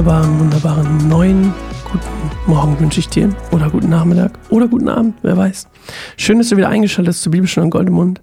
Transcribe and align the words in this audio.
wunderbaren, 0.00 0.40
wunderbaren 0.40 1.08
neuen 1.08 1.52
guten 1.84 2.50
Morgen 2.50 2.80
wünsche 2.80 3.00
ich 3.00 3.10
dir. 3.10 3.28
Oder 3.52 3.68
guten 3.68 3.90
Nachmittag. 3.90 4.32
Oder 4.48 4.66
guten 4.66 4.88
Abend, 4.88 5.14
wer 5.20 5.36
weiß. 5.36 5.68
Schön, 6.16 6.38
dass 6.38 6.48
du 6.48 6.56
wieder 6.56 6.70
eingeschaltet 6.70 7.12
hast 7.12 7.22
zu 7.22 7.30
Bibelstunde 7.30 7.66
und 7.66 7.70
Goldemund. 7.70 8.22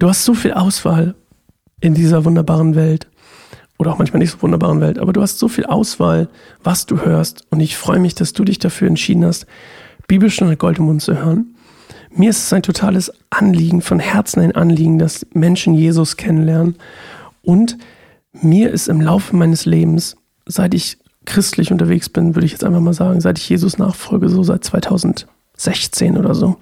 Du 0.00 0.08
hast 0.08 0.24
so 0.24 0.34
viel 0.34 0.52
Auswahl 0.54 1.14
in 1.80 1.94
dieser 1.94 2.24
wunderbaren 2.24 2.74
Welt. 2.74 3.06
Oder 3.78 3.92
auch 3.92 3.98
manchmal 3.98 4.18
nicht 4.18 4.32
so 4.32 4.42
wunderbaren 4.42 4.80
Welt. 4.80 4.98
Aber 4.98 5.12
du 5.12 5.22
hast 5.22 5.38
so 5.38 5.46
viel 5.46 5.64
Auswahl, 5.66 6.28
was 6.64 6.86
du 6.86 7.02
hörst. 7.02 7.46
Und 7.50 7.60
ich 7.60 7.76
freue 7.76 8.00
mich, 8.00 8.16
dass 8.16 8.32
du 8.32 8.42
dich 8.42 8.58
dafür 8.58 8.88
entschieden 8.88 9.24
hast, 9.24 9.46
Bibelstunde 10.08 10.54
und 10.54 10.58
Goldemund 10.58 11.02
zu 11.02 11.22
hören. 11.22 11.54
Mir 12.10 12.30
ist 12.30 12.42
es 12.42 12.52
ein 12.52 12.64
totales 12.64 13.12
Anliegen, 13.30 13.80
von 13.80 14.00
Herzen 14.00 14.40
ein 14.40 14.56
Anliegen, 14.56 14.98
dass 14.98 15.24
Menschen 15.32 15.74
Jesus 15.74 16.16
kennenlernen. 16.16 16.74
Und 17.42 17.78
mir 18.32 18.72
ist 18.72 18.88
im 18.88 19.00
Laufe 19.00 19.36
meines 19.36 19.64
Lebens, 19.64 20.16
seit 20.48 20.74
ich 20.74 20.98
christlich 21.24 21.70
unterwegs 21.70 22.08
bin, 22.08 22.34
würde 22.34 22.46
ich 22.46 22.52
jetzt 22.52 22.64
einfach 22.64 22.80
mal 22.80 22.94
sagen, 22.94 23.20
seit 23.20 23.38
ich 23.38 23.48
Jesus 23.48 23.78
nachfolge, 23.78 24.28
so 24.28 24.42
seit 24.42 24.64
2016 24.64 26.16
oder 26.16 26.34
so, 26.34 26.56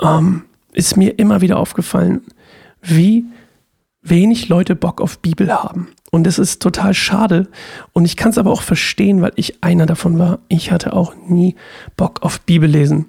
ähm, 0.00 0.44
ist 0.72 0.96
mir 0.96 1.18
immer 1.18 1.40
wieder 1.40 1.58
aufgefallen, 1.58 2.22
wie 2.80 3.24
wenig 4.02 4.48
Leute 4.48 4.76
Bock 4.76 5.00
auf 5.00 5.18
Bibel 5.18 5.52
haben. 5.52 5.88
Und 6.10 6.28
es 6.28 6.38
ist 6.38 6.62
total 6.62 6.94
schade. 6.94 7.48
Und 7.92 8.04
ich 8.04 8.16
kann 8.16 8.30
es 8.30 8.38
aber 8.38 8.52
auch 8.52 8.62
verstehen, 8.62 9.20
weil 9.20 9.32
ich 9.34 9.64
einer 9.64 9.86
davon 9.86 10.18
war. 10.18 10.38
Ich 10.46 10.70
hatte 10.70 10.92
auch 10.92 11.14
nie 11.26 11.56
Bock 11.96 12.22
auf 12.22 12.40
Bibel 12.42 12.70
lesen. 12.70 13.06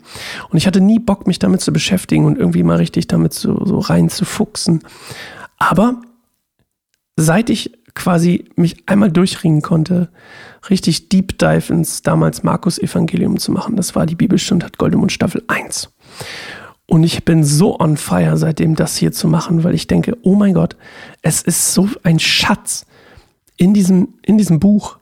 Und 0.49 0.57
ich 0.57 0.65
hatte 0.65 0.81
nie 0.81 0.97
Bock, 0.97 1.27
mich 1.27 1.37
damit 1.37 1.61
zu 1.61 1.71
beschäftigen 1.71 2.25
und 2.25 2.39
irgendwie 2.39 2.63
mal 2.63 2.77
richtig 2.77 3.05
damit 3.05 3.33
so, 3.33 3.63
so 3.63 3.77
rein 3.77 4.09
zu 4.09 4.25
fuchsen. 4.25 4.81
Aber 5.57 6.01
seit 7.15 7.51
ich 7.51 7.73
quasi 7.95 8.45
mich 8.55 8.83
einmal 8.85 9.11
durchringen 9.11 9.61
konnte, 9.61 10.09
richtig 10.69 11.09
Deep 11.09 11.39
Dive 11.39 11.73
ins 11.73 12.01
damals 12.01 12.43
Markus 12.43 12.77
Evangelium 12.77 13.39
zu 13.39 13.51
machen. 13.51 13.75
Das 13.75 13.95
war 13.95 14.05
die 14.05 14.15
Bibelstunde 14.15 14.65
hat 14.65 14.77
Goldemund 14.77 15.11
Staffel 15.11 15.43
1. 15.47 15.89
Und 16.87 17.03
ich 17.03 17.25
bin 17.25 17.43
so 17.43 17.79
on 17.79 17.97
fire 17.97 18.37
seitdem 18.37 18.75
das 18.75 18.95
hier 18.95 19.11
zu 19.11 19.27
machen, 19.27 19.63
weil 19.63 19.73
ich 19.73 19.87
denke, 19.87 20.17
oh 20.21 20.35
mein 20.35 20.53
Gott, 20.53 20.75
es 21.21 21.41
ist 21.41 21.73
so 21.73 21.89
ein 22.03 22.19
Schatz 22.19 22.85
in 23.57 23.73
diesem, 23.73 24.09
in 24.21 24.37
diesem 24.37 24.59
Buch. 24.59 24.97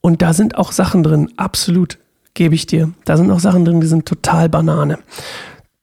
Und 0.00 0.22
da 0.22 0.32
sind 0.32 0.56
auch 0.56 0.70
Sachen 0.70 1.02
drin, 1.02 1.32
absolut, 1.36 1.98
gebe 2.34 2.54
ich 2.54 2.66
dir. 2.66 2.92
Da 3.04 3.16
sind 3.16 3.30
auch 3.30 3.40
Sachen 3.40 3.64
drin, 3.64 3.80
die 3.80 3.86
sind 3.86 4.06
total 4.06 4.48
Banane. 4.48 4.98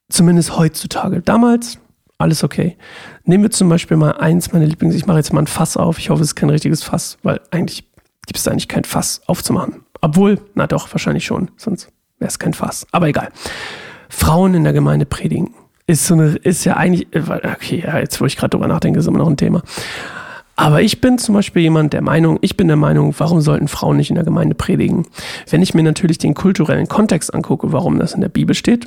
Zumindest 0.10 0.58
heutzutage. 0.58 1.22
Damals 1.22 1.80
alles 2.22 2.44
okay. 2.44 2.78
Nehmen 3.24 3.44
wir 3.44 3.52
zum 3.52 3.70
Beispiel 3.70 3.98
mal 3.98 4.12
eins 4.12 4.52
meiner 4.52 4.66
Lieblings. 4.66 4.96
Ich 4.96 5.06
mache 5.06 5.18
jetzt 5.18 5.34
mal 5.34 5.42
ein 5.42 5.48
Fass 5.48 5.78
auf. 5.78 6.00
Ich 6.00 6.10
hoffe, 6.10 6.22
es 6.22 6.30
ist 6.30 6.36
kein 6.36 6.50
richtiges 6.50 6.84
Fass, 6.84 7.18
weil 7.24 7.40
eigentlich 7.52 7.90
gibt 8.28 8.38
es 8.38 8.48
eigentlich 8.48 8.68
kein 8.68 8.84
Fass 8.84 9.22
aufzumachen. 9.28 9.84
Obwohl, 10.02 10.40
na 10.56 10.68
doch, 10.68 10.92
wahrscheinlich 10.94 11.26
schon. 11.26 11.52
Sonst 11.58 11.90
wäre 12.20 12.30
es 12.30 12.40
kein 12.40 12.54
Fass. 12.54 12.88
Aber 12.92 13.08
egal. 13.08 13.30
Frauen 14.10 14.54
in 14.54 14.64
der 14.64 14.74
Gemeinde 14.74 15.06
predigen. 15.06 15.54
Ist 15.88 16.08
so 16.08 16.14
eine, 16.14 16.36
ist 16.36 16.64
ja 16.64 16.78
eigentlich, 16.78 17.08
okay, 17.14 17.84
ja, 17.86 18.00
jetzt 18.00 18.22
wo 18.22 18.26
ich 18.26 18.38
gerade 18.38 18.52
drüber 18.52 18.68
nachdenke, 18.68 19.00
ist 19.00 19.08
immer 19.08 19.18
noch 19.20 19.30
ein 19.30 19.38
Thema. 19.38 19.62
Aber 20.56 20.82
ich 20.82 21.02
bin 21.02 21.18
zum 21.18 21.34
Beispiel 21.34 21.64
jemand 21.64 21.94
der 21.94 22.02
Meinung, 22.02 22.38
ich 22.42 22.56
bin 22.56 22.68
der 22.68 22.78
Meinung, 22.78 23.16
warum 23.18 23.42
sollten 23.42 23.68
Frauen 23.68 23.98
nicht 23.98 24.10
in 24.10 24.16
der 24.16 24.26
Gemeinde 24.26 24.54
predigen? 24.54 25.08
Wenn 25.50 25.62
ich 25.62 25.74
mir 25.74 25.82
natürlich 25.82 26.20
den 26.20 26.36
kulturellen 26.36 26.88
Kontext 26.88 27.34
angucke, 27.34 27.72
warum 27.72 27.98
das 27.98 28.14
in 28.14 28.22
der 28.22 28.30
Bibel 28.30 28.54
steht, 28.54 28.86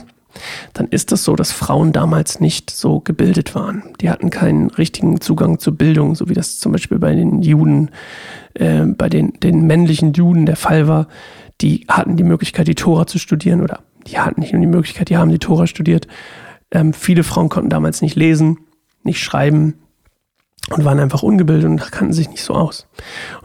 dann 0.72 0.88
ist 0.88 1.12
es 1.12 1.24
so, 1.24 1.36
dass 1.36 1.52
Frauen 1.52 1.92
damals 1.92 2.40
nicht 2.40 2.70
so 2.70 3.00
gebildet 3.00 3.54
waren. 3.54 3.82
Die 4.00 4.10
hatten 4.10 4.30
keinen 4.30 4.70
richtigen 4.70 5.20
Zugang 5.20 5.58
zur 5.58 5.77
Bildung, 5.77 6.14
so 6.14 6.28
wie 6.28 6.34
das 6.34 6.58
zum 6.58 6.72
Beispiel 6.72 6.98
bei 6.98 7.14
den 7.14 7.42
Juden, 7.42 7.90
äh, 8.55 8.84
bei 8.84 9.08
den, 9.08 9.33
den 9.40 9.67
männlichen 9.67 10.12
Juden 10.12 10.46
der 10.46 10.56
Fall 10.56 10.89
war. 10.89 11.08
Die 11.61 11.86
hatten 11.89 12.17
die 12.17 12.24
Möglichkeit, 12.24 12.68
die 12.68 12.74
Tora 12.74 13.06
zu 13.06 13.18
studieren 13.18 13.62
oder 13.62 13.80
die 14.06 14.18
hatten 14.18 14.40
nicht 14.40 14.52
nur 14.52 14.61
die 14.61 14.67
Möglichkeit, 14.67 15.08
die 15.08 15.17
haben 15.17 15.30
die 15.30 15.39
Tora 15.39 15.67
studiert. 15.67 16.08
Ähm, 16.70 16.92
viele 16.92 17.24
Frauen 17.24 17.48
konnten 17.48 17.70
damals 17.70 18.02
nicht 18.02 18.17
lesen, 18.17 18.58
nicht 19.02 19.23
schreiben 19.23 19.74
und 20.70 20.84
waren 20.84 20.98
einfach 20.98 21.23
ungebildet 21.23 21.67
und 21.67 21.92
kannten 21.92 22.12
sich 22.12 22.28
nicht 22.28 22.42
so 22.42 22.55
aus. 22.55 22.86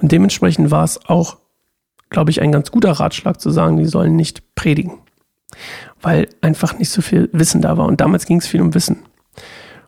Und 0.01 0.11
dementsprechend 0.11 0.71
war 0.71 0.83
es 0.83 1.05
auch, 1.05 1.37
glaube 2.09 2.31
ich, 2.31 2.41
ein 2.41 2.51
ganz 2.51 2.71
guter 2.71 2.91
Ratschlag 2.93 3.39
zu 3.39 3.51
sagen, 3.51 3.77
die 3.77 3.85
sollen 3.85 4.15
nicht 4.15 4.55
predigen 4.55 4.93
weil 6.01 6.27
einfach 6.41 6.77
nicht 6.77 6.89
so 6.89 7.01
viel 7.01 7.29
Wissen 7.31 7.61
da 7.61 7.77
war. 7.77 7.87
Und 7.87 8.01
damals 8.01 8.25
ging 8.25 8.37
es 8.37 8.47
viel 8.47 8.61
um 8.61 8.73
Wissen. 8.73 8.99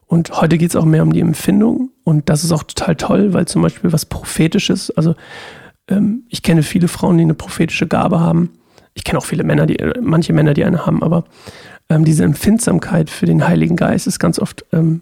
Und 0.08 0.42
heute 0.42 0.58
geht 0.58 0.72
es 0.72 0.76
auch 0.76 0.86
mehr 0.86 1.04
um 1.04 1.14
die 1.14 1.22
Empfindung. 1.22 1.92
Und 2.04 2.30
das 2.30 2.44
ist 2.44 2.52
auch 2.52 2.64
total 2.64 2.96
toll, 2.96 3.34
weil 3.34 3.48
zum 3.48 3.62
Beispiel 3.62 3.94
was 3.94 4.06
Prophetisches, 4.06 4.92
also 4.92 5.16
ähm, 5.88 6.26
ich 6.30 6.44
kenne 6.44 6.64
viele 6.64 6.88
Frauen, 6.88 7.18
die 7.18 7.24
eine 7.24 7.34
prophetische 7.34 7.88
Gabe 7.88 8.20
haben. 8.20 8.52
Ich 8.94 9.04
kenne 9.04 9.20
auch 9.20 9.26
viele 9.26 9.44
Männer, 9.44 9.68
die, 9.68 9.78
manche 10.02 10.34
Männer, 10.34 10.54
die 10.54 10.66
eine 10.66 10.86
haben, 10.86 11.02
aber 11.02 11.24
ähm, 11.90 12.03
diese 12.03 12.26
Empfindsamkeit 12.26 13.09
für 13.09 13.26
den 13.26 13.48
Heiligen 13.48 13.78
Geist 13.78 14.06
ist 14.06 14.20
ganz 14.20 14.38
oft, 14.38 14.66
ähm, 14.74 15.02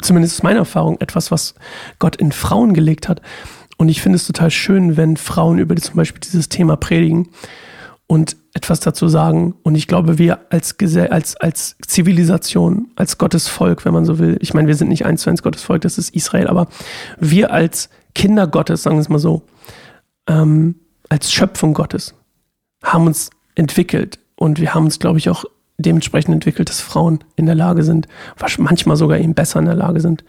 zumindest 0.00 0.34
ist 0.34 0.42
meine 0.44 0.60
Erfahrung, 0.60 1.00
etwas, 1.00 1.30
was 1.30 1.54
Gott 1.98 2.16
in 2.16 2.30
Frauen 2.30 2.72
gelegt 2.72 3.08
hat. 3.08 3.20
Und 3.78 3.88
ich 3.88 4.02
finde 4.02 4.16
es 4.16 4.26
total 4.26 4.50
schön, 4.50 4.96
wenn 4.96 5.16
Frauen 5.16 5.58
über 5.58 5.74
zum 5.76 5.96
Beispiel 5.96 6.20
dieses 6.20 6.48
Thema 6.48 6.76
predigen 6.76 7.30
und 8.10 8.36
etwas 8.54 8.80
dazu 8.80 9.06
sagen. 9.06 9.54
Und 9.62 9.76
ich 9.76 9.86
glaube, 9.86 10.18
wir 10.18 10.40
als, 10.50 10.74
als, 10.96 11.36
als 11.36 11.76
Zivilisation, 11.86 12.88
als 12.96 13.18
Gottesvolk, 13.18 13.84
wenn 13.84 13.94
man 13.94 14.04
so 14.04 14.18
will, 14.18 14.36
ich 14.40 14.52
meine, 14.52 14.66
wir 14.66 14.74
sind 14.74 14.88
nicht 14.88 15.06
eins 15.06 15.22
zu 15.22 15.30
eins 15.30 15.44
Gottesvolk, 15.44 15.82
das 15.82 15.96
ist 15.96 16.12
Israel, 16.12 16.48
aber 16.48 16.66
wir 17.20 17.52
als 17.52 17.88
Kinder 18.16 18.48
Gottes, 18.48 18.82
sagen 18.82 18.96
wir 18.96 19.02
es 19.02 19.08
mal 19.08 19.20
so, 19.20 19.42
ähm, 20.26 20.74
als 21.08 21.32
Schöpfung 21.32 21.72
Gottes, 21.72 22.16
haben 22.82 23.06
uns 23.06 23.30
entwickelt. 23.54 24.18
Und 24.34 24.60
wir 24.60 24.74
haben 24.74 24.86
uns, 24.86 24.98
glaube 24.98 25.18
ich, 25.18 25.30
auch 25.30 25.44
dementsprechend 25.78 26.34
entwickelt, 26.34 26.68
dass 26.68 26.80
Frauen 26.80 27.20
in 27.36 27.46
der 27.46 27.54
Lage 27.54 27.84
sind, 27.84 28.08
manchmal 28.58 28.96
sogar 28.96 29.18
eben 29.18 29.34
besser 29.34 29.60
in 29.60 29.66
der 29.66 29.76
Lage 29.76 30.00
sind. 30.00 30.24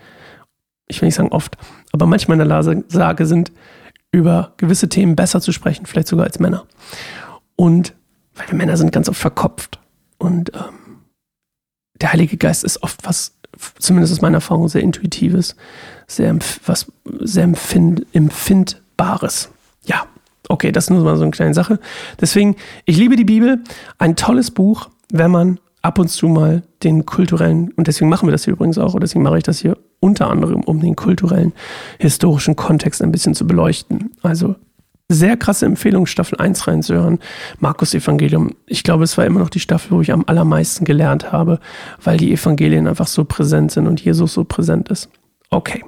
Ich 0.86 1.02
will 1.02 1.08
nicht 1.08 1.16
sagen 1.16 1.30
oft, 1.30 1.58
aber 1.94 2.06
manchmal 2.06 2.40
in 2.40 2.48
der 2.48 2.84
Lage 2.92 3.26
sind, 3.26 3.52
über 4.12 4.54
gewisse 4.58 4.88
Themen 4.88 5.16
besser 5.16 5.42
zu 5.42 5.52
sprechen, 5.52 5.88
vielleicht 5.88 6.10
sogar 6.10 6.28
als 6.28 6.38
Männer. 6.38 6.68
Und 7.62 7.94
weil 8.34 8.48
wir 8.48 8.56
Männer 8.56 8.76
sind 8.76 8.92
ganz 8.92 9.08
oft 9.08 9.20
verkopft. 9.20 9.80
Und 10.18 10.52
ähm, 10.56 11.04
der 12.02 12.12
Heilige 12.12 12.36
Geist 12.36 12.64
ist 12.64 12.82
oft 12.82 13.06
was, 13.06 13.36
zumindest 13.78 14.12
aus 14.14 14.22
meiner 14.22 14.38
Erfahrung, 14.38 14.68
sehr 14.68 14.82
Intuitives, 14.82 15.56
sehr, 16.08 16.36
was, 16.66 16.92
sehr 17.20 17.44
empfind, 17.44 18.08
Empfindbares. 18.14 19.52
Ja, 19.86 20.08
okay, 20.50 20.72
das 20.72 20.86
ist 20.86 20.90
nur 20.90 21.04
mal 21.04 21.18
so 21.18 21.22
eine 21.22 21.30
kleine 21.30 21.54
Sache. 21.54 21.80
Deswegen, 22.20 22.56
ich 22.86 22.98
liebe 22.98 23.16
die 23.16 23.26
Bibel. 23.26 23.60
Ein 24.00 24.16
tolles 24.16 24.50
Buch, 24.50 24.90
wenn 25.12 25.30
man 25.30 25.60
ab 25.84 26.00
und 26.00 26.08
zu 26.08 26.30
mal 26.30 26.64
den 26.82 27.06
kulturellen, 27.06 27.74
und 27.74 27.86
deswegen 27.86 28.10
machen 28.10 28.28
wir 28.28 28.32
das 28.32 28.46
hier 28.46 28.54
übrigens 28.54 28.80
auch, 28.80 28.96
und 28.96 29.02
deswegen 29.02 29.22
mache 29.22 29.38
ich 29.38 29.44
das 29.44 29.60
hier 29.60 29.78
unter 30.00 30.32
anderem, 30.32 30.62
um 30.64 30.80
den 30.80 30.96
kulturellen, 30.96 31.54
historischen 32.00 32.56
Kontext 32.56 33.04
ein 33.04 33.12
bisschen 33.12 33.36
zu 33.36 33.46
beleuchten. 33.46 34.10
Also 34.24 34.56
sehr 35.14 35.38
krasse 35.38 35.66
Empfehlung, 35.66 36.06
Staffel 36.06 36.40
1 36.40 36.68
reinzuhören. 36.68 37.20
Markus 37.60 37.94
Evangelium. 37.94 38.52
Ich 38.66 38.84
glaube, 38.84 39.04
es 39.04 39.18
war 39.18 39.26
immer 39.26 39.40
noch 39.40 39.50
die 39.50 39.60
Staffel, 39.60 39.92
wo 39.92 40.02
ich 40.02 40.12
am 40.12 40.24
allermeisten 40.28 40.86
gelernt 40.86 41.32
habe, 41.32 41.60
weil 42.04 42.18
die 42.18 42.34
Evangelien 42.34 42.88
einfach 42.88 43.08
so 43.08 43.26
präsent 43.26 43.72
sind 43.72 43.88
und 43.88 44.02
Jesus 44.02 44.34
so 44.34 44.44
präsent 44.44 44.90
ist. 44.90 45.10
Okay. 45.50 45.84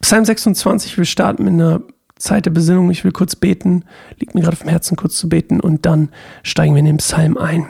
Psalm 0.00 0.24
26, 0.24 0.96
wir 0.96 1.04
starten 1.04 1.44
mit 1.44 1.54
einer 1.54 1.82
Zeit 2.18 2.46
der 2.46 2.50
Besinnung. 2.50 2.90
Ich 2.90 3.04
will 3.04 3.12
kurz 3.12 3.36
beten. 3.36 3.84
Liegt 4.18 4.34
mir 4.34 4.40
gerade 4.40 4.54
auf 4.54 4.62
dem 4.62 4.70
Herzen, 4.70 4.96
kurz 4.96 5.16
zu 5.16 5.28
beten. 5.28 5.60
Und 5.60 5.84
dann 5.84 6.08
steigen 6.42 6.74
wir 6.74 6.80
in 6.80 6.86
den 6.86 6.96
Psalm 6.96 7.36
ein. 7.36 7.66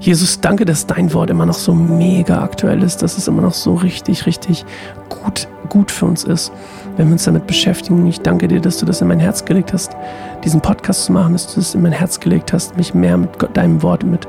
Jesus, 0.00 0.40
danke, 0.40 0.64
dass 0.64 0.86
dein 0.86 1.12
Wort 1.12 1.30
immer 1.30 1.46
noch 1.46 1.54
so 1.54 1.74
mega 1.74 2.42
aktuell 2.42 2.82
ist, 2.82 3.02
dass 3.02 3.18
es 3.18 3.28
immer 3.28 3.42
noch 3.42 3.54
so 3.54 3.74
richtig, 3.74 4.26
richtig 4.26 4.64
gut, 5.08 5.48
gut 5.68 5.90
für 5.90 6.06
uns 6.06 6.24
ist 6.24 6.52
wenn 6.96 7.08
wir 7.08 7.12
uns 7.12 7.24
damit 7.24 7.46
beschäftigen. 7.46 8.06
Ich 8.06 8.20
danke 8.20 8.48
dir, 8.48 8.60
dass 8.60 8.78
du 8.78 8.86
das 8.86 9.00
in 9.00 9.08
mein 9.08 9.20
Herz 9.20 9.44
gelegt 9.44 9.72
hast, 9.72 9.96
diesen 10.44 10.60
Podcast 10.60 11.04
zu 11.04 11.12
machen, 11.12 11.32
dass 11.32 11.52
du 11.52 11.60
das 11.60 11.74
in 11.74 11.82
mein 11.82 11.92
Herz 11.92 12.20
gelegt 12.20 12.52
hast, 12.52 12.76
mich 12.76 12.94
mehr 12.94 13.16
mit 13.16 13.30
deinem 13.54 13.82
Wort, 13.82 14.04
mit 14.04 14.26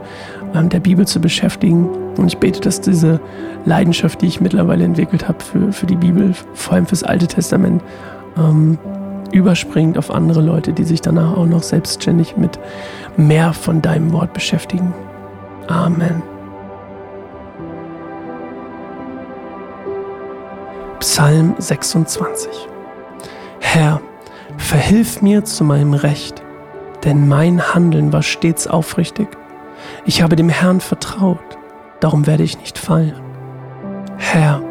ähm, 0.54 0.70
der 0.70 0.80
Bibel 0.80 1.06
zu 1.06 1.20
beschäftigen. 1.20 1.90
Und 2.18 2.28
ich 2.28 2.38
bete, 2.38 2.62
dass 2.62 2.82
diese 2.82 3.20
Leidenschaft, 3.66 4.22
die 4.22 4.28
ich 4.28 4.42
mittlerweile 4.42 4.84
entwickelt 4.86 5.28
habe 5.28 5.44
für, 5.44 5.72
für 5.72 5.86
die 5.86 5.96
Bibel, 5.96 6.34
vor 6.54 6.76
allem 6.76 6.86
fürs 6.86 7.04
Alte 7.04 7.28
Testament, 7.28 7.84
ähm, 8.38 8.78
überspringt 9.32 9.98
auf 9.98 10.12
andere 10.12 10.42
Leute, 10.42 10.74
die 10.74 10.84
sich 10.84 11.02
danach 11.02 11.36
auch 11.36 11.46
noch 11.46 11.64
selbstständig 11.64 12.38
mit 12.38 12.60
mehr 13.18 13.54
von 13.54 13.82
deinem 13.82 14.12
Wort 14.14 14.34
beschäftigen. 14.34 14.94
Amen. 15.68 16.35
Psalm 21.16 21.56
26 21.60 22.50
Herr, 23.62 24.02
verhilf 24.58 25.22
mir 25.22 25.46
zu 25.46 25.64
meinem 25.64 25.94
Recht, 25.94 26.44
denn 27.06 27.30
mein 27.30 27.74
Handeln 27.74 28.12
war 28.12 28.22
stets 28.22 28.68
aufrichtig. 28.68 29.30
Ich 30.06 30.22
habe 30.22 30.36
dem 30.36 30.50
Herrn 30.50 30.82
vertraut, 30.82 31.40
darum 32.02 32.28
werde 32.28 32.44
ich 32.44 32.60
nicht 32.60 32.78
fallen. 32.78 33.16
Herr, 34.18 34.62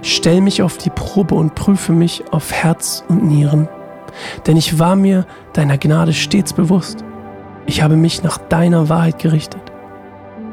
stell 0.00 0.40
mich 0.40 0.62
auf 0.62 0.78
die 0.78 0.88
Probe 0.88 1.34
und 1.34 1.54
prüfe 1.56 1.92
mich 1.92 2.24
auf 2.32 2.52
Herz 2.52 3.04
und 3.08 3.24
Nieren. 3.24 3.68
Denn 4.46 4.56
ich 4.56 4.78
war 4.78 4.96
mir 4.96 5.26
deiner 5.52 5.76
Gnade 5.76 6.14
stets 6.14 6.54
bewusst. 6.54 7.04
Ich 7.66 7.82
habe 7.82 7.96
mich 7.96 8.22
nach 8.22 8.38
deiner 8.38 8.88
Wahrheit 8.88 9.18
gerichtet. 9.18 9.60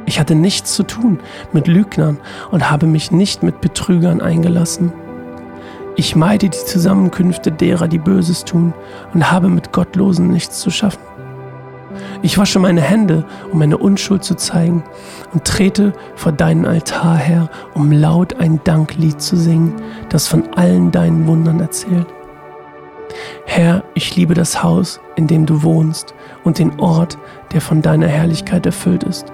Ich 0.06 0.20
hatte 0.20 0.36
nichts 0.36 0.74
zu 0.74 0.84
tun 0.84 1.22
mit 1.54 1.68
Lügnern 1.68 2.20
und 2.52 2.70
habe 2.70 2.88
mich 2.88 3.12
nicht 3.12 3.42
mit 3.42 3.62
Betrügern 3.62 4.20
eingelassen. 4.20 4.92
Ich 6.00 6.16
meide 6.16 6.48
die 6.48 6.58
Zusammenkünfte 6.58 7.52
derer, 7.52 7.90
die 7.90 7.98
Böses 7.98 8.46
tun, 8.46 8.74
und 9.14 9.30
habe 9.30 9.50
mit 9.50 9.74
Gottlosen 9.74 10.30
nichts 10.30 10.62
zu 10.62 10.72
schaffen. 10.72 11.02
Ich 12.22 12.38
wasche 12.38 12.58
meine 12.58 12.80
Hände, 12.80 13.26
um 13.52 13.60
meine 13.60 13.78
Unschuld 13.78 14.24
zu 14.24 14.36
zeigen, 14.36 14.86
und 15.34 15.44
trete 15.44 15.92
vor 16.16 16.32
deinen 16.32 16.66
Altar 16.66 17.18
her, 17.18 17.50
um 17.74 17.92
laut 17.92 18.40
ein 18.40 18.62
Danklied 18.64 19.22
zu 19.22 19.36
singen, 19.36 19.74
das 20.08 20.26
von 20.26 20.54
allen 20.54 20.92
deinen 20.92 21.28
Wundern 21.28 21.60
erzählt. 21.60 22.08
Herr, 23.46 23.84
ich 23.94 24.16
liebe 24.16 24.36
das 24.36 24.64
Haus, 24.64 25.02
in 25.18 25.28
dem 25.28 25.46
du 25.46 25.64
wohnst, 25.64 26.16
und 26.46 26.60
den 26.60 26.80
Ort, 26.80 27.18
der 27.52 27.60
von 27.60 27.82
deiner 27.82 28.08
Herrlichkeit 28.08 28.66
erfüllt 28.66 29.04
ist. 29.04 29.34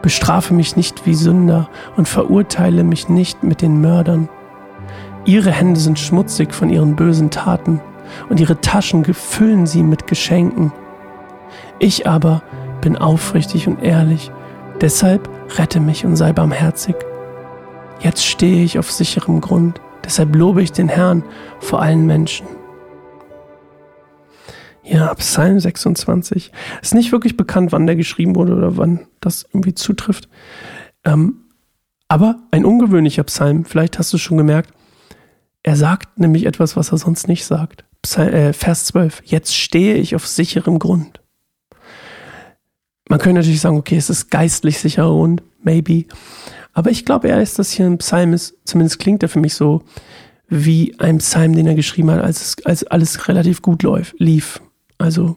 Bestrafe 0.00 0.54
mich 0.54 0.76
nicht 0.76 1.06
wie 1.06 1.14
Sünder 1.14 1.68
und 1.96 2.06
verurteile 2.06 2.84
mich 2.84 3.08
nicht 3.08 3.42
mit 3.42 3.62
den 3.62 3.80
Mördern. 3.80 4.28
Ihre 5.24 5.50
Hände 5.50 5.78
sind 5.78 5.98
schmutzig 5.98 6.52
von 6.52 6.68
ihren 6.70 6.96
bösen 6.96 7.30
Taten, 7.30 7.80
und 8.28 8.40
ihre 8.40 8.60
Taschen 8.60 9.02
gefüllen 9.02 9.66
sie 9.66 9.82
mit 9.82 10.06
Geschenken. 10.06 10.72
Ich 11.78 12.06
aber 12.06 12.42
bin 12.80 12.96
aufrichtig 12.96 13.68
und 13.68 13.82
ehrlich, 13.82 14.30
deshalb 14.80 15.28
rette 15.56 15.80
mich 15.80 16.04
und 16.04 16.16
sei 16.16 16.32
barmherzig. 16.32 16.96
Jetzt 18.00 18.26
stehe 18.26 18.64
ich 18.64 18.78
auf 18.78 18.90
sicherem 18.90 19.40
Grund, 19.40 19.80
deshalb 20.04 20.34
lobe 20.34 20.62
ich 20.62 20.72
den 20.72 20.88
Herrn 20.88 21.24
vor 21.60 21.80
allen 21.80 22.06
Menschen. 22.06 22.46
Ja, 24.84 25.14
Psalm 25.14 25.60
26. 25.60 26.50
Ist 26.82 26.94
nicht 26.94 27.12
wirklich 27.12 27.36
bekannt, 27.36 27.70
wann 27.70 27.86
der 27.86 27.94
geschrieben 27.94 28.34
wurde 28.34 28.54
oder 28.56 28.76
wann 28.76 29.06
das 29.20 29.44
irgendwie 29.52 29.74
zutrifft. 29.74 30.28
Ähm, 31.04 31.36
aber 32.08 32.40
ein 32.50 32.64
ungewöhnlicher 32.64 33.22
Psalm, 33.22 33.64
vielleicht 33.64 33.98
hast 33.98 34.12
du 34.12 34.16
es 34.16 34.22
schon 34.22 34.36
gemerkt. 34.36 34.74
Er 35.62 35.76
sagt 35.76 36.18
nämlich 36.18 36.46
etwas, 36.46 36.76
was 36.76 36.92
er 36.92 36.98
sonst 36.98 37.28
nicht 37.28 37.44
sagt. 37.44 37.84
Äh, 38.16 38.52
Vers 38.52 38.86
12. 38.86 39.22
Jetzt 39.24 39.54
stehe 39.54 39.94
ich 39.94 40.14
auf 40.16 40.26
sicherem 40.26 40.78
Grund. 40.78 41.20
Man 43.08 43.18
könnte 43.18 43.40
natürlich 43.40 43.60
sagen, 43.60 43.76
okay, 43.76 43.96
es 43.96 44.10
ist 44.10 44.30
geistlich 44.30 44.78
sicherer 44.78 45.10
Grund, 45.10 45.42
maybe. 45.62 46.06
Aber 46.72 46.90
ich 46.90 47.04
glaube 47.04 47.28
eher, 47.28 47.38
dass 47.38 47.54
das 47.54 47.70
hier 47.70 47.86
ein 47.86 47.98
Psalm 47.98 48.32
ist, 48.32 48.54
zumindest 48.64 48.98
klingt 48.98 49.22
er 49.22 49.28
für 49.28 49.40
mich 49.40 49.54
so, 49.54 49.82
wie 50.48 50.98
ein 50.98 51.18
Psalm, 51.18 51.54
den 51.54 51.66
er 51.66 51.74
geschrieben 51.74 52.10
hat, 52.10 52.22
als, 52.22 52.40
es, 52.40 52.66
als 52.66 52.84
alles 52.84 53.28
relativ 53.28 53.62
gut 53.62 53.82
läuft, 53.82 54.14
lief. 54.18 54.60
Also 54.98 55.36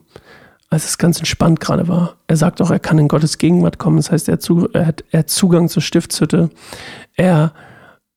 als 0.69 0.85
es 0.85 0.97
ganz 0.97 1.19
entspannt 1.19 1.59
gerade 1.59 1.87
war. 1.87 2.17
Er 2.27 2.37
sagt 2.37 2.61
auch, 2.61 2.71
er 2.71 2.79
kann 2.79 2.99
in 2.99 3.07
Gottes 3.07 3.37
Gegenwart 3.37 3.77
kommen. 3.77 3.97
Das 3.97 4.11
heißt, 4.11 4.27
er, 4.29 4.39
zu, 4.39 4.67
er, 4.73 4.87
hat, 4.87 5.03
er 5.11 5.19
hat 5.19 5.29
Zugang 5.29 5.69
zur 5.69 5.81
Stiftshütte. 5.81 6.49
Er, 7.15 7.53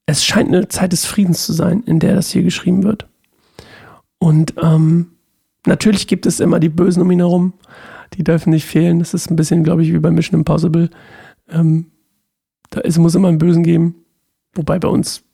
es 0.09 0.25
scheint 0.25 0.49
eine 0.49 0.69
Zeit 0.69 0.93
des 0.93 1.05
Friedens 1.05 1.45
zu 1.45 1.53
sein, 1.53 1.83
in 1.85 1.99
der 1.99 2.15
das 2.15 2.31
hier 2.31 2.43
geschrieben 2.43 2.83
wird. 2.83 3.07
Und 4.19 4.55
ähm, 4.57 5.13
natürlich 5.67 6.07
gibt 6.07 6.25
es 6.25 6.41
immer 6.41 6.61
die 6.61 6.71
Bösen 6.71 7.03
um 7.03 7.11
ihn 7.11 7.19
herum. 7.19 7.53
Die 8.15 8.25
dürfen 8.25 8.49
nicht 8.49 8.65
fehlen. 8.65 9.01
Das 9.01 9.13
ist 9.13 9.31
ein 9.31 9.37
bisschen, 9.37 9.65
glaube 9.65 9.83
ich, 9.83 9.93
wie 9.93 9.99
bei 9.99 10.11
Mission 10.11 10.41
Impossible. 10.41 10.89
Ähm, 11.51 11.91
da, 12.71 12.81
es 12.81 12.97
muss 12.97 13.15
immer 13.17 13.29
einen 13.29 13.37
Bösen 13.37 13.63
geben. 13.63 13.97
Wobei 14.55 14.79
bei 14.79 14.89
uns 14.89 15.25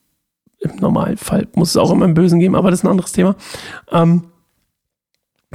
im 0.59 0.75
Normalfall 0.81 1.47
muss 1.55 1.71
es 1.71 1.77
auch 1.77 1.93
immer 1.93 2.07
einen 2.07 2.15
Bösen 2.15 2.41
geben, 2.41 2.57
aber 2.57 2.73
das 2.73 2.81
ist 2.81 2.85
ein 2.85 2.91
anderes 2.91 3.13
Thema. 3.13 3.37
Ähm, 3.93 4.25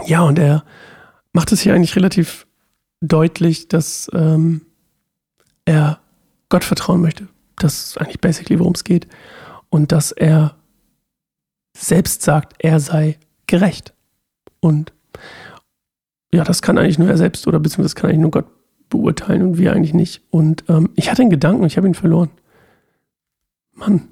ja, 0.05 0.21
und 0.21 0.39
er 0.39 0.63
macht 1.33 1.51
es 1.51 1.59
hier 1.59 1.73
eigentlich 1.73 1.97
relativ 1.97 2.47
deutlich, 3.01 3.67
dass 3.67 4.09
ähm, 4.13 4.61
er 5.65 5.99
Gott 6.47 6.63
vertrauen 6.63 7.01
möchte. 7.01 7.27
Das 7.59 7.85
ist 7.85 7.97
eigentlich 8.01 8.19
basically, 8.19 8.59
worum 8.59 8.73
es 8.73 8.83
geht. 8.83 9.07
Und 9.69 9.91
dass 9.91 10.11
er 10.11 10.55
selbst 11.77 12.23
sagt, 12.23 12.55
er 12.59 12.79
sei 12.79 13.17
gerecht. 13.47 13.93
Und 14.59 14.91
ja, 16.33 16.43
das 16.43 16.61
kann 16.61 16.77
eigentlich 16.77 16.99
nur 16.99 17.09
er 17.09 17.17
selbst 17.17 17.47
oder 17.47 17.59
beziehungsweise 17.59 17.93
das 17.93 17.95
kann 17.95 18.09
eigentlich 18.09 18.21
nur 18.21 18.31
Gott 18.31 18.47
beurteilen 18.89 19.43
und 19.43 19.57
wir 19.57 19.73
eigentlich 19.73 19.93
nicht. 19.93 20.21
Und 20.29 20.63
ähm, 20.67 20.89
ich 20.95 21.09
hatte 21.09 21.21
einen 21.21 21.31
Gedanken 21.31 21.61
und 21.61 21.67
ich 21.67 21.77
habe 21.77 21.87
ihn 21.87 21.93
verloren. 21.93 22.29
Mann, 23.73 24.09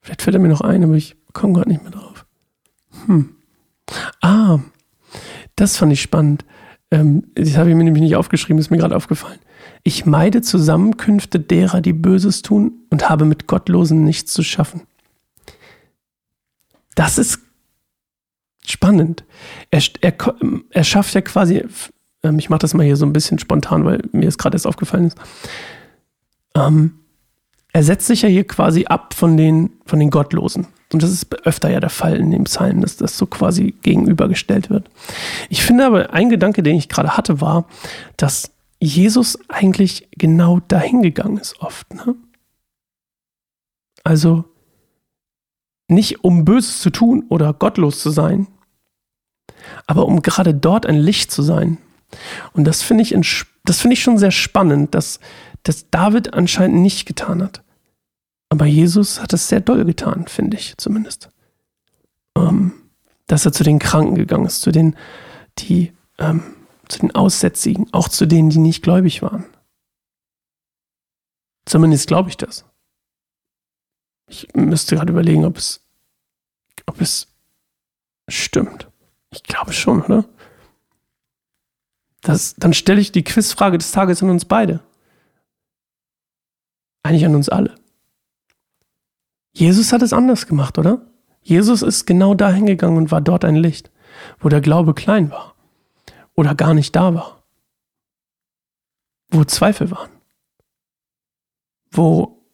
vielleicht 0.00 0.22
fällt 0.22 0.36
er 0.36 0.40
mir 0.40 0.48
noch 0.48 0.60
ein, 0.60 0.84
aber 0.84 0.94
ich 0.94 1.16
komme 1.32 1.52
gerade 1.52 1.68
nicht 1.68 1.82
mehr 1.82 1.92
drauf. 1.92 2.26
Hm. 3.06 3.34
Ah, 4.20 4.58
das 5.56 5.76
fand 5.76 5.92
ich 5.92 6.02
spannend. 6.02 6.44
Ähm, 6.90 7.24
das 7.34 7.56
habe 7.56 7.70
ich 7.70 7.76
mir 7.76 7.84
nämlich 7.84 8.02
nicht 8.02 8.16
aufgeschrieben, 8.16 8.58
ist 8.58 8.70
mir 8.70 8.78
gerade 8.78 8.96
aufgefallen. 8.96 9.38
Ich 9.82 10.06
meide 10.06 10.42
Zusammenkünfte 10.42 11.40
derer, 11.40 11.80
die 11.80 11.92
Böses 11.92 12.42
tun 12.42 12.72
und 12.90 13.08
habe 13.08 13.24
mit 13.24 13.46
Gottlosen 13.46 14.04
nichts 14.04 14.32
zu 14.32 14.42
schaffen. 14.42 14.82
Das 16.94 17.16
ist 17.18 17.40
spannend. 18.66 19.24
Er, 19.70 19.82
er, 20.00 20.14
er 20.70 20.84
schafft 20.84 21.14
ja 21.14 21.20
quasi, 21.20 21.64
ähm, 22.22 22.38
ich 22.38 22.50
mache 22.50 22.60
das 22.60 22.74
mal 22.74 22.84
hier 22.84 22.96
so 22.96 23.06
ein 23.06 23.12
bisschen 23.12 23.38
spontan, 23.38 23.84
weil 23.84 24.02
mir 24.12 24.28
es 24.28 24.38
gerade 24.38 24.56
erst 24.56 24.66
aufgefallen 24.66 25.06
ist. 25.06 25.18
Ähm, 26.54 26.94
er 27.72 27.82
setzt 27.82 28.06
sich 28.06 28.22
ja 28.22 28.28
hier 28.28 28.46
quasi 28.46 28.86
ab 28.86 29.14
von 29.14 29.36
den, 29.36 29.70
von 29.86 30.00
den 30.00 30.10
Gottlosen. 30.10 30.66
Und 30.92 31.02
das 31.02 31.10
ist 31.10 31.46
öfter 31.46 31.70
ja 31.70 31.80
der 31.80 31.90
Fall 31.90 32.16
in 32.16 32.30
dem 32.30 32.44
Psalm, 32.44 32.80
dass 32.80 32.96
das 32.96 33.18
so 33.18 33.26
quasi 33.26 33.74
gegenübergestellt 33.82 34.70
wird. 34.70 34.88
Ich 35.50 35.62
finde 35.62 35.86
aber, 35.86 36.12
ein 36.12 36.30
Gedanke, 36.30 36.62
den 36.62 36.76
ich 36.76 36.88
gerade 36.88 37.16
hatte, 37.16 37.40
war, 37.40 37.66
dass 38.16 38.50
Jesus 38.80 39.38
eigentlich 39.48 40.08
genau 40.12 40.60
dahin 40.60 41.02
gegangen 41.02 41.38
ist 41.38 41.60
oft. 41.60 41.92
Ne? 41.94 42.14
Also 44.04 44.44
nicht 45.88 46.22
um 46.22 46.44
Böses 46.44 46.80
zu 46.80 46.90
tun 46.90 47.24
oder 47.28 47.52
gottlos 47.52 48.00
zu 48.00 48.10
sein, 48.10 48.46
aber 49.86 50.06
um 50.06 50.22
gerade 50.22 50.54
dort 50.54 50.86
ein 50.86 50.96
Licht 50.96 51.30
zu 51.30 51.42
sein. 51.42 51.78
Und 52.52 52.64
das 52.64 52.82
finde 52.82 53.02
ich, 53.02 53.44
das 53.64 53.80
finde 53.80 53.94
ich 53.94 54.02
schon 54.02 54.18
sehr 54.18 54.30
spannend, 54.30 54.94
dass, 54.94 55.18
dass 55.62 55.90
David 55.90 56.34
anscheinend 56.34 56.78
nicht 56.80 57.06
getan 57.06 57.42
hat. 57.42 57.62
Aber 58.50 58.64
Jesus 58.64 59.20
hat 59.20 59.32
es 59.32 59.48
sehr 59.48 59.60
doll 59.60 59.84
getan, 59.84 60.26
finde 60.26 60.56
ich 60.56 60.76
zumindest. 60.78 61.28
Ähm, 62.36 62.72
dass 63.26 63.44
er 63.44 63.52
zu 63.52 63.62
den 63.62 63.78
Kranken 63.78 64.14
gegangen 64.14 64.46
ist, 64.46 64.62
zu 64.62 64.70
den, 64.70 64.96
die, 65.58 65.92
ähm, 66.18 66.42
zu 66.88 67.00
den 67.00 67.14
Aussätzigen, 67.14 67.92
auch 67.92 68.08
zu 68.08 68.26
denen, 68.26 68.50
die 68.50 68.58
nicht 68.58 68.82
gläubig 68.82 69.22
waren. 69.22 69.44
Zumindest 71.66 72.08
glaube 72.08 72.30
ich 72.30 72.36
das. 72.36 72.64
Ich 74.26 74.48
müsste 74.54 74.96
gerade 74.96 75.12
überlegen, 75.12 75.44
ob 75.44 75.56
es, 75.56 75.82
ob 76.86 77.00
es 77.00 77.28
stimmt. 78.28 78.88
Ich 79.30 79.42
glaube 79.42 79.72
schon, 79.72 80.02
oder? 80.02 80.24
Das, 82.22 82.54
dann 82.56 82.74
stelle 82.74 83.00
ich 83.00 83.12
die 83.12 83.24
Quizfrage 83.24 83.78
des 83.78 83.92
Tages 83.92 84.22
an 84.22 84.30
uns 84.30 84.44
beide. 84.44 84.80
Eigentlich 87.02 87.24
an 87.24 87.34
uns 87.34 87.48
alle. 87.48 87.74
Jesus 89.52 89.92
hat 89.92 90.02
es 90.02 90.12
anders 90.12 90.46
gemacht, 90.46 90.78
oder? 90.78 91.06
Jesus 91.42 91.82
ist 91.82 92.06
genau 92.06 92.34
dahin 92.34 92.66
gegangen 92.66 92.96
und 92.96 93.10
war 93.10 93.20
dort 93.20 93.44
ein 93.44 93.56
Licht, 93.56 93.90
wo 94.40 94.48
der 94.48 94.60
Glaube 94.60 94.94
klein 94.94 95.30
war 95.30 95.57
oder 96.38 96.54
gar 96.54 96.72
nicht 96.72 96.94
da 96.94 97.14
war, 97.14 97.42
wo 99.28 99.42
Zweifel 99.42 99.90
waren, 99.90 100.10
wo 101.90 102.44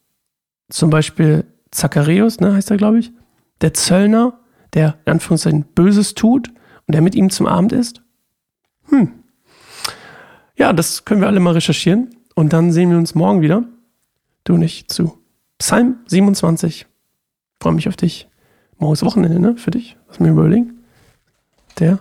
zum 0.71 0.89
Beispiel 0.89 1.45
Zacharias, 1.71 2.41
ne, 2.41 2.55
heißt 2.55 2.71
er, 2.71 2.79
glaube 2.79 3.01
ich, 3.01 3.13
der 3.61 3.75
Zöllner, 3.75 4.41
der 4.73 4.97
in 5.05 5.13
Anführungszeichen 5.13 5.67
Böses 5.75 6.15
tut 6.15 6.49
und 6.49 6.95
der 6.95 7.03
mit 7.03 7.15
ihm 7.15 7.29
zum 7.29 7.47
Abend 7.47 7.73
ist. 7.73 8.03
Hm. 8.85 9.13
Ja, 10.57 10.73
das 10.73 11.05
können 11.05 11.21
wir 11.21 11.29
alle 11.29 11.41
mal 11.41 11.53
recherchieren 11.53 12.17
und 12.35 12.55
dann 12.55 12.73
sehen 12.73 12.89
wir 12.89 12.97
uns 12.97 13.15
morgen 13.15 13.43
wieder. 13.43 13.65
Du 14.45 14.57
nicht 14.57 14.91
zu 14.91 15.19
Psalm 15.59 15.99
27 16.07 16.87
freue 17.61 17.75
mich 17.75 17.87
auf 17.89 17.97
dich. 17.97 18.31
Morgen 18.79 18.95
ist 18.95 19.05
Wochenende, 19.05 19.41
ne? 19.41 19.59
Für 19.59 19.71
dich. 19.71 19.99
Lass 20.09 20.21
mir 20.21 20.31
überlegen. 20.31 20.85
Der 21.79 21.99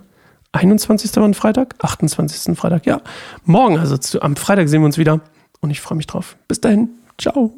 21. 0.53 1.15
war 1.17 1.25
ein 1.25 1.33
Freitag, 1.33 1.75
28. 1.79 2.57
Freitag, 2.57 2.85
ja. 2.85 3.01
Morgen, 3.43 3.77
also 3.77 3.97
zu, 3.97 4.21
am 4.21 4.35
Freitag 4.35 4.69
sehen 4.69 4.81
wir 4.81 4.85
uns 4.85 4.97
wieder 4.97 5.19
und 5.59 5.71
ich 5.71 5.81
freue 5.81 5.97
mich 5.97 6.07
drauf. 6.07 6.37
Bis 6.47 6.61
dahin. 6.61 6.89
Ciao. 7.17 7.53